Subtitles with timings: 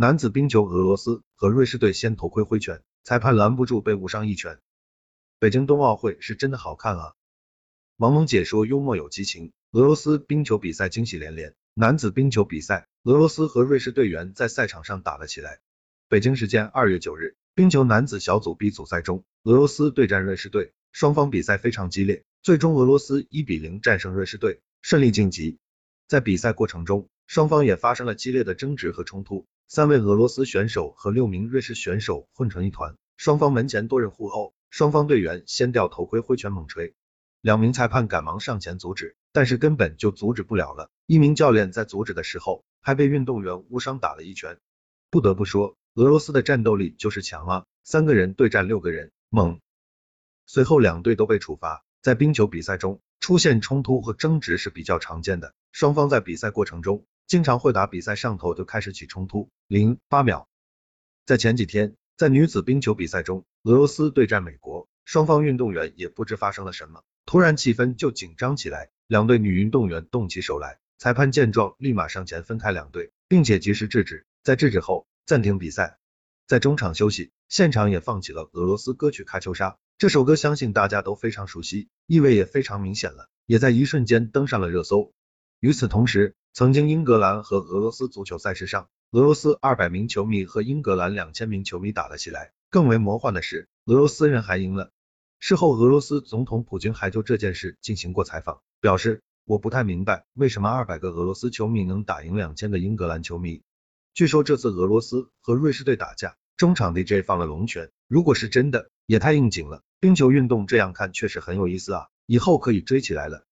[0.00, 4.60] 男子冰球俄罗斯和瑞士队先头盔挥拳，裁判拦不住被误伤一拳。
[5.40, 7.14] 北京冬奥会是真的好看啊！
[7.96, 11.56] 王蒙解说幽默有激情，俄罗斯冰球比赛惊喜连连。
[11.74, 15.58] 男子冰球比赛，俄罗斯和瑞士队员在赛场上打了起来。
[16.08, 25.58] 北京时间二月九日，冰球男子小组 B 组赛中，俄罗斯对战瑞士队，双方比赛非常激烈，最终俄罗斯一比零战胜瑞士队，顺利晋级。
[26.06, 36.94] 在比赛过程中，双方也发生了激烈的争执和冲突，三位俄罗斯选手和六名瑞士选手混成一团，双方门前多人互殴，双方队员先掉头盔挥拳猛捶，
[37.42, 40.88] 两名裁判赶忙上前阻止，但是根本就阻止不了了。
[41.04, 44.58] 一名教练在阻止的时候，还被运动员误伤打了一拳。
[45.10, 49.60] 不得不说，俄罗斯的战斗力就是强啊，三个人对战六个人，猛。
[50.46, 55.52] 随后两队都被处罚，在冰球比赛中出现冲突和争执是比较常见的。
[55.72, 59.50] 双方在比赛过程中，经常会打比赛上头就开始起冲突。
[59.66, 60.48] 零八秒，
[61.26, 75.98] 在前几天，在女子冰球比赛中，俄罗斯对战美国，双方运动员也不知发生了什么，突然气氛就紧张起来，两队女运动员动起手来，裁判见状立马上前分开两队，并且及时制止，在制止后暂停比赛，
[76.46, 85.12] 在中场休息，现场也放起了俄罗斯歌曲《喀秋莎》，这首歌相信大家都非常熟悉，意味也非常明显了，也在一瞬间登上了热搜。
[85.60, 92.50] 与此同时，曾经英格兰和俄罗斯足球赛事上，俄罗斯二百名球迷和英格兰两千名球迷打了起来。
[92.68, 94.90] 更为魔幻的是，俄罗斯人还赢了。
[95.38, 103.62] 事后，俄罗斯总统普京还就这件事进行过采访，表示我不太明白为什么二百个俄罗斯球迷能打赢两千个英格兰球迷。
[104.12, 109.84] 据说这次俄罗斯和瑞士队打架，中场 DJ 放了龙泉，如果是真的，也太应景了。
[110.00, 113.44] 冰球运动这样看确实很有意思啊，以后可以追起来了。